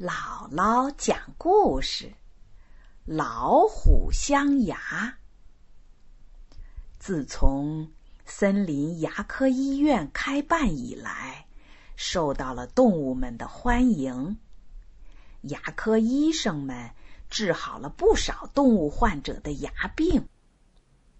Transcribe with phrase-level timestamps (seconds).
[0.00, 2.14] 姥姥讲故事：
[3.04, 5.18] 老虎镶牙。
[6.98, 7.92] 自从
[8.24, 11.46] 森林牙科医院开办以来，
[11.94, 14.38] 受到了动物们的欢迎。
[15.42, 16.90] 牙科医生们
[17.28, 20.26] 治好了不少动物患者的牙病。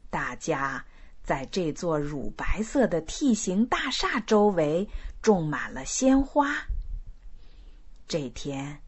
[0.08, 0.82] 大家
[1.22, 4.88] 在这座乳白色的 T 型大厦周围
[5.20, 6.56] 种满了鲜花。
[8.12, 8.82] 这天，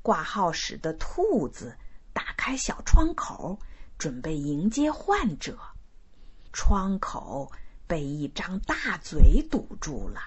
[0.00, 1.76] 挂号室的兔子
[2.14, 3.58] 打开小窗口，
[3.98, 5.58] 准备迎接患者。
[6.54, 7.52] 窗口
[7.86, 10.22] 被一张大嘴堵住了。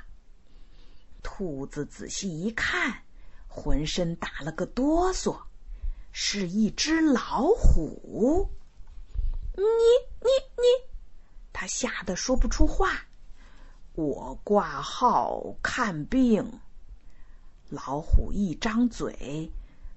[1.24, 3.02] 兔子仔细一看，
[3.48, 5.42] 浑身打了个哆嗦，
[6.12, 8.48] 是一只老虎。
[9.56, 9.64] 你
[10.22, 10.94] 你你，
[11.52, 13.08] 他吓得说不出话。
[13.94, 16.60] 我挂号看病。
[17.70, 19.52] 老虎一张嘴，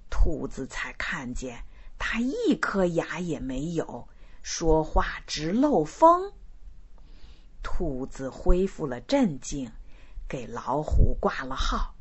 [0.09, 1.65] 兔子才看见
[1.99, 4.09] 它一颗牙也没有，
[4.43, 6.33] 说话直漏风。
[7.63, 9.71] 兔子恢复了镇静，
[10.27, 11.95] 给老虎挂了号。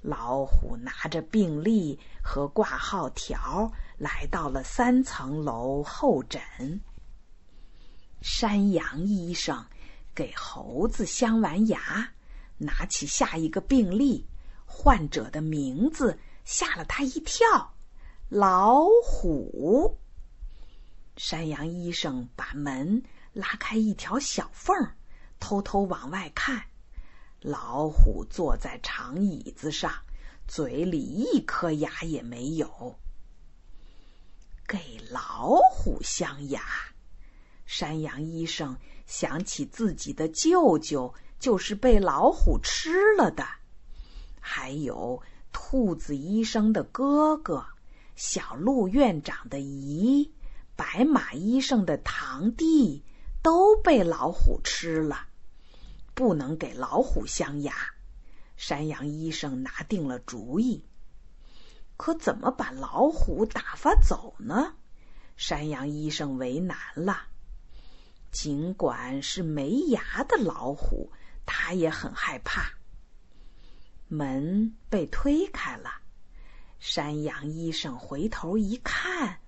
[0.00, 6.40] 老虎拿着病历和挂号条来到了三层楼候诊。
[8.20, 9.66] 山羊医生
[10.14, 12.12] 给猴子镶完牙，
[12.58, 14.24] 拿起下一个病历。
[14.70, 17.74] 患者的名字吓了他一跳，
[18.28, 19.98] 老虎。
[21.16, 23.02] 山羊医生把门
[23.32, 24.76] 拉开一条小缝，
[25.40, 26.66] 偷偷往外看。
[27.40, 29.92] 老虎坐在长椅子上，
[30.46, 32.96] 嘴里一颗牙也没有。
[34.68, 34.78] 给
[35.10, 36.62] 老虎镶牙，
[37.64, 43.44] 山羊医生想起自己的舅舅就是被老虎吃了的。
[44.40, 45.22] 还有
[45.52, 47.66] 兔子医生的哥哥，
[48.16, 50.32] 小鹿院长的姨，
[50.76, 53.04] 白马医生的堂弟，
[53.42, 55.26] 都被老虎吃了，
[56.14, 57.74] 不能给老虎镶牙。
[58.56, 60.84] 山羊医生拿定了主意，
[61.96, 64.74] 可怎么把老虎打发走呢？
[65.36, 67.22] 山羊医生为难了。
[68.32, 71.12] 尽管是没牙的老虎，
[71.46, 72.77] 他也很害怕。
[74.08, 75.90] 门被推开了，
[76.78, 79.38] 山羊医生回头一看，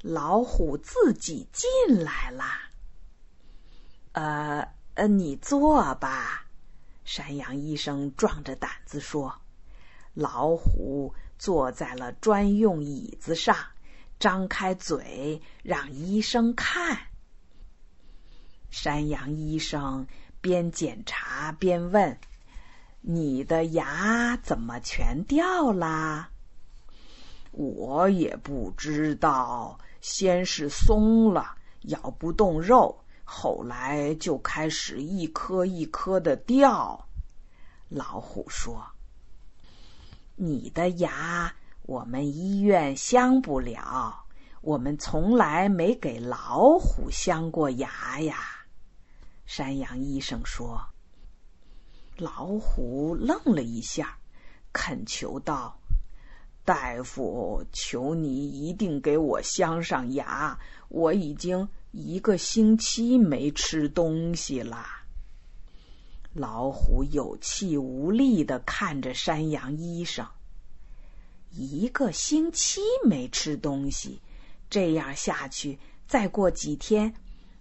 [0.00, 2.44] 老虎自己进来了。
[4.12, 6.46] 呃呃，你坐吧，
[7.04, 9.40] 山羊医生壮着胆子说。
[10.14, 13.56] 老虎坐在了专用椅子上，
[14.20, 17.08] 张开嘴让医生看。
[18.70, 20.06] 山羊医生
[20.40, 22.16] 边检查边问。
[23.06, 26.30] 你的牙怎么全掉啦？
[27.52, 37.06] 我也不知道，先是松了，咬不动肉，后来就开始一颗一颗的掉。
[37.90, 38.82] 老虎说
[40.34, 44.24] ：“你的牙我们医院镶不了，
[44.62, 48.38] 我们从来没给老虎镶过牙呀。”
[49.44, 50.93] 山羊医生说。
[52.16, 54.18] 老虎愣了一下，
[54.72, 55.78] 恳求道
[56.64, 60.58] ：“大夫，求你一定给我镶上牙！
[60.88, 64.86] 我已经一个星期没吃东西了。”
[66.34, 70.26] 老虎有气无力的看着山羊医生。
[71.50, 74.20] 一个星期没吃东西，
[74.68, 77.14] 这样下去，再过几天，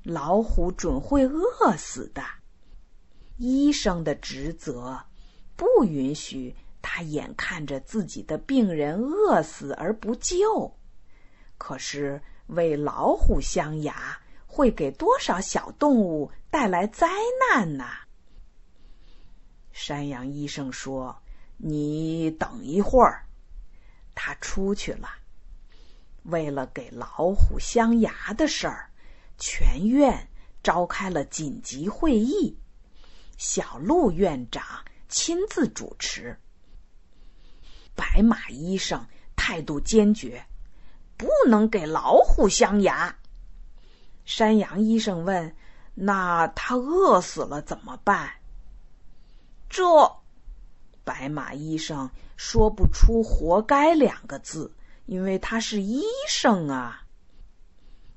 [0.04, 2.24] 老虎准会饿死的。
[3.38, 5.04] 医生的职责
[5.56, 10.76] 不允许他眼看着自己的病人饿死而不救。
[11.58, 17.08] 可是为老虎镶牙会给多少小动物带来灾
[17.50, 17.86] 难呢？
[19.72, 21.16] 山羊医生说
[21.58, 23.26] ：“你等一会儿。”
[24.14, 25.10] 他出去了。
[26.24, 28.92] 为了给老虎镶牙的事儿，
[29.38, 30.28] 全院
[30.62, 32.58] 召开了紧急会议。
[33.38, 34.64] 小鹿院长
[35.10, 36.38] 亲自主持。
[37.96, 40.46] 白马医生态度坚决，
[41.18, 43.16] 不能给老虎镶牙。
[44.26, 45.56] 山羊医生问
[45.94, 48.32] ：“那他饿死了怎么办？”
[49.70, 49.84] 这
[51.04, 54.74] 白马医生说不出“活该”两个字，
[55.06, 57.04] 因为他是医生啊。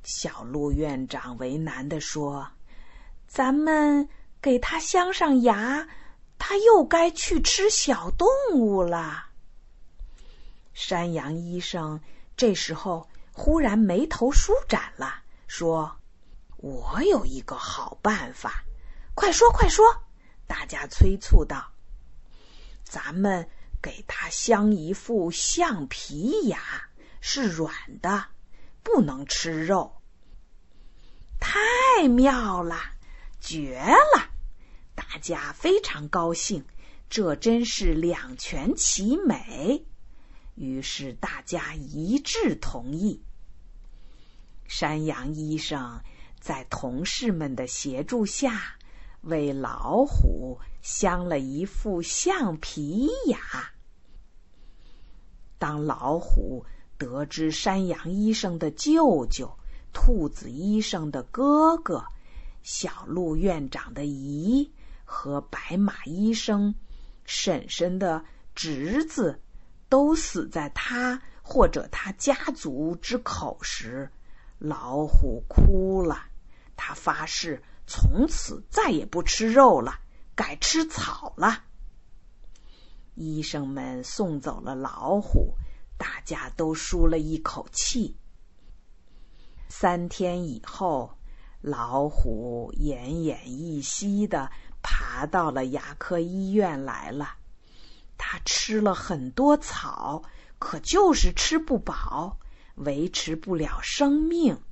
[0.05, 2.49] 小鹿院长为难的说
[3.27, 4.09] ：“咱们。”
[4.47, 5.89] 给他镶上牙，
[6.39, 9.27] 他又该去吃小动物了。
[10.73, 12.01] 山羊医生
[12.37, 15.97] 这时候忽然眉头舒展了，说
[16.59, 18.63] ：“我有一个好办法，
[19.17, 19.85] 快说快说！”
[20.47, 21.73] 大家催促道
[22.87, 23.51] ：“咱们
[23.83, 26.61] 给他镶一副橡皮牙，
[27.21, 28.27] 是软的，
[28.85, 30.01] 不能吃肉。”
[31.41, 32.77] 太妙了，
[33.41, 34.26] 绝了！
[35.17, 36.63] 大家非常高兴，
[37.09, 39.87] 这真是两全其美。
[40.57, 43.23] 于是大家一致同意。
[44.69, 46.03] 山羊医生
[46.39, 48.77] 在同事们的协助下，
[49.23, 53.39] 为老虎镶了一副橡皮牙。
[55.57, 56.67] 当老虎
[56.99, 59.57] 得知山羊医生的舅舅。
[59.95, 62.05] 兔子医生的哥哥、
[62.63, 64.71] 小鹿院长的姨
[65.07, 66.75] 和白马医生
[67.25, 68.23] 婶婶的
[68.55, 69.41] 侄子
[69.89, 74.11] 都死在他或者他家族之口时，
[74.59, 76.27] 老虎哭了。
[76.77, 80.01] 他发誓从此再也不吃肉了，
[80.35, 81.65] 改吃草了。
[83.15, 85.55] 医生们送走了老虎，
[85.97, 88.17] 大家都舒了一口气。
[89.69, 91.17] 三天以后，
[91.63, 94.51] 老虎奄奄一息的
[94.89, 97.35] 爬到了牙科医院来了。
[98.17, 100.23] 他吃了很多草，
[100.61, 102.39] 可就是吃不饱，
[102.77, 104.63] 维持不了生命。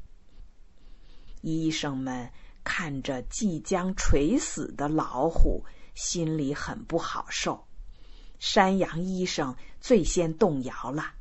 [1.41, 2.31] 医生们
[2.63, 5.65] 看着即将垂死的老虎，
[5.97, 7.67] 心里很不好受。
[8.39, 11.13] 山羊医生最先动摇了。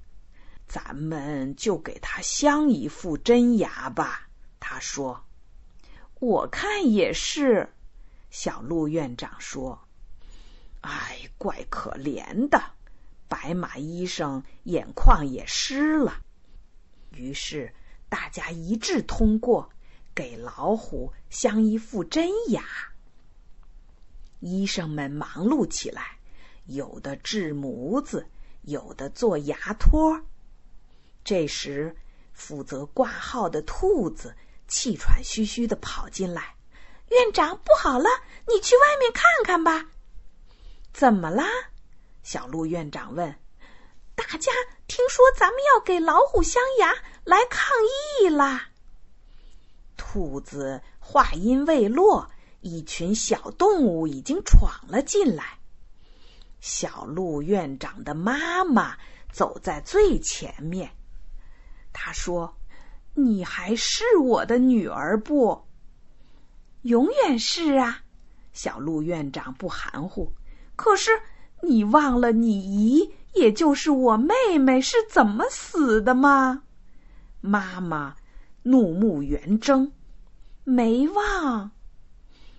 [0.67, 4.27] 咱们就给他镶一副真牙吧，
[4.59, 5.25] 他说。
[6.19, 7.73] 我看也是，
[8.33, 9.80] 小鹿院长说。
[10.81, 12.62] 哎，怪可怜的，
[13.30, 16.19] 白马医生眼眶也湿了。
[17.12, 17.74] 于是
[18.09, 19.69] 大家一致通过，
[20.15, 22.65] 给老虎镶一副真牙。
[24.39, 26.18] 医生们忙碌起来，
[26.65, 28.27] 有的治模子，
[28.63, 30.19] 有的做牙托。
[31.24, 31.95] 这时，
[32.33, 34.36] 负责挂号的兔子
[34.68, 36.56] 气喘吁吁的跑进来
[37.09, 38.09] ：“院长，不好了，
[38.47, 39.89] 你去外面看看吧。
[40.94, 41.45] ”“怎么啦？”
[42.23, 43.35] 小鹿院长问。
[44.15, 44.51] “大家
[44.88, 47.75] 听说咱们要给老虎镶牙，来抗
[48.21, 48.69] 议啦。”
[49.97, 52.29] 兔子话音未落，
[52.61, 55.59] 一群小动物已经闯了进来。
[56.61, 58.97] 小鹿院长的妈妈
[59.31, 60.91] 走在最前面。
[61.91, 62.55] 她说
[63.15, 65.67] ：“你还是我的女儿不？
[66.83, 68.01] 永远是啊。”
[68.53, 70.31] 小鹿院长不含糊。
[70.75, 71.12] 可是
[71.62, 76.63] 你忘了你姨，也就是我妹妹是怎么死的吗？
[77.41, 78.15] 妈妈
[78.63, 79.91] 怒目圆睁，
[80.63, 81.71] 没忘。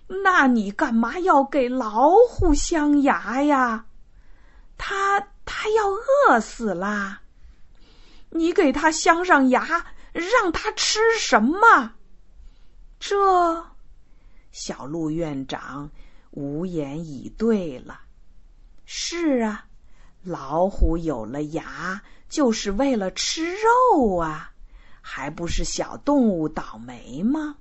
[0.07, 3.85] 那你干嘛要给老虎镶牙呀？
[4.77, 7.21] 他他要饿死啦！
[8.29, 11.93] 你给他镶上牙，让他吃什么？
[12.99, 13.65] 这
[14.57, 15.91] 小鹿院长
[16.31, 17.99] 无言以对了。
[18.85, 19.65] 是啊，
[20.23, 24.53] 老虎有了牙，就是为了吃肉啊，
[25.01, 27.57] 还不是小动物倒霉吗？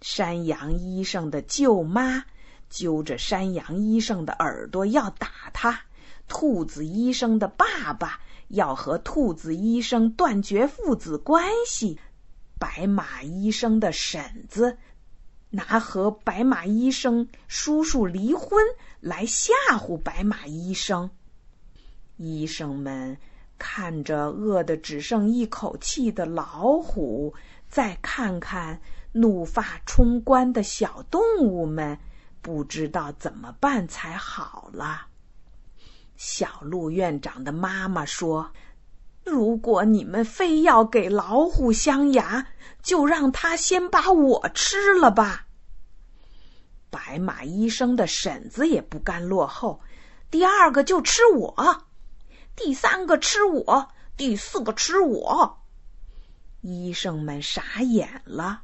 [0.00, 2.24] 山羊医生的舅妈
[2.70, 5.82] 揪着山羊医生的耳朵要打他，
[6.26, 8.20] 兔子医生的爸爸。
[8.48, 11.98] 要和兔子医生断绝父子关系，
[12.58, 14.78] 白马医生的婶子
[15.54, 18.58] 拿和白马医生叔叔离婚
[18.98, 21.08] 来吓唬白马医生。
[22.16, 23.16] 医生们
[23.56, 27.32] 看着饿得只剩一口气的老虎，
[27.68, 28.80] 再看看
[29.12, 31.96] 怒发冲冠的小动物们，
[32.42, 35.06] 不知道怎么办才好了。
[36.16, 38.50] 小鹿院长的妈妈说
[39.24, 42.48] ：“如果你们非要给老虎镶牙，
[42.82, 45.43] 就让他先把我吃了吧。”
[46.94, 49.80] 白马医生的婶子也不甘落后，
[50.30, 51.82] 第二个就吃我，
[52.54, 55.58] 第三个吃我，第四个吃我。
[56.60, 58.62] 医生们傻眼了。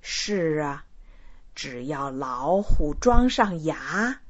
[0.00, 0.84] 是啊，
[1.56, 4.20] 只要老虎装上牙，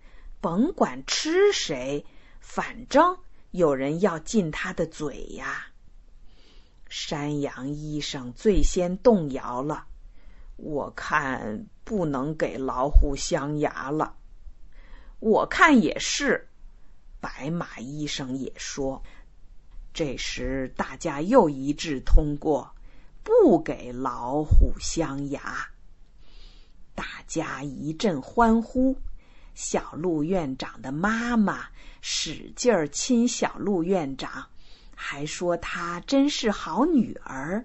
[0.41, 2.07] 甭管吃谁。
[2.41, 3.19] 反正
[3.51, 5.67] 有人要进他的嘴呀。
[6.89, 9.85] 山羊医生最先动摇了，
[10.57, 14.17] 我看不能给老虎镶牙了。
[15.21, 16.49] 我看也是，
[17.21, 19.03] 白马医生也说，
[19.93, 22.75] 这时大家又一致通过，
[23.23, 25.69] 不给老虎镶牙。
[26.95, 28.97] 大家一阵欢呼。
[29.55, 31.67] 小鹿院长的妈妈
[32.00, 34.45] 使劲儿亲小鹿院长，
[34.97, 37.64] 还说她真是好女儿。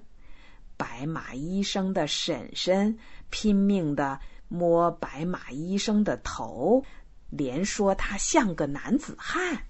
[0.77, 2.95] 白马医生的婶婶
[3.29, 6.83] 拼命的摸白马医生的头，
[7.29, 9.63] 连说他像个男子汉。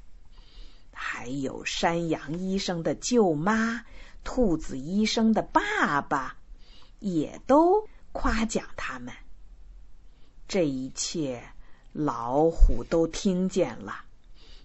[0.93, 3.85] 还有山羊医生的舅妈、
[4.23, 6.37] 兔子医生的爸爸，
[6.99, 9.13] 也都夸奖他们。
[10.47, 11.43] 这一切。
[11.91, 14.05] 老虎都听见了，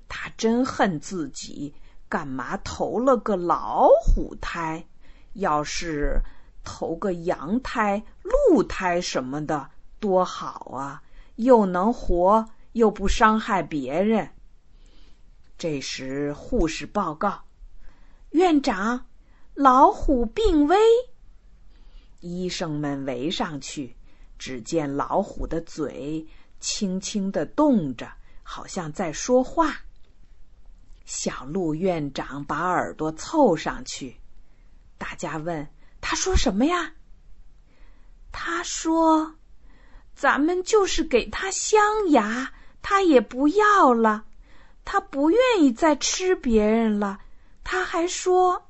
[0.09, 1.75] 他真恨自己，
[2.07, 4.85] 干嘛投了个老虎胎？
[5.33, 6.21] 要是
[6.65, 11.03] 投个羊胎、鹿胎什么的，多好啊！
[11.37, 14.31] 又能活，又不伤害别人。
[15.59, 17.43] 这时，护士报告
[18.31, 19.07] ：“院长，
[19.55, 20.77] 老虎病危。”
[22.21, 23.97] 医生们围上去，
[24.39, 26.27] 只见老虎的嘴。
[26.61, 28.11] 轻轻的动着，
[28.43, 29.83] 好像在说话。
[31.05, 34.17] 小鹿院长把耳朵凑上去，
[34.97, 35.69] 大家问
[36.07, 36.93] 他说什么呀？
[38.31, 39.37] 他说
[40.15, 44.27] ：“咱们就是给他镶牙，他也不要了。
[44.85, 47.21] 他不愿意再吃别人了。”
[47.65, 48.69] 他还说：“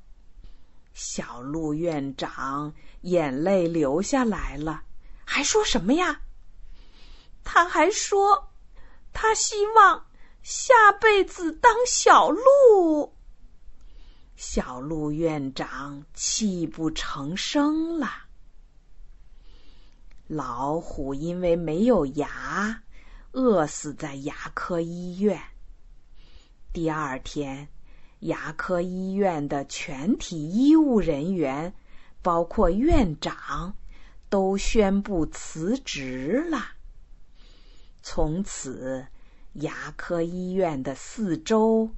[0.94, 4.84] 小鹿院长眼泪流下来了，
[5.24, 6.20] 还说什么呀？”
[7.42, 8.52] 他还说，
[9.12, 10.06] 他希望
[10.44, 13.13] 下辈子当小鹿。
[14.36, 18.08] 小鹿院长泣不成声了。
[20.26, 22.82] 老虎因为没有牙，
[23.32, 25.40] 饿死在牙科医院。
[26.72, 27.68] 第二天，
[28.20, 31.74] 牙科医院的全体医务人员，
[32.22, 33.76] 包括院长，
[34.28, 36.72] 都宣布辞职了。
[38.02, 39.06] 从此，
[39.52, 41.90] 牙科医院的四周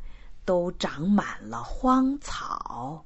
[0.47, 3.05] 都长满了荒草。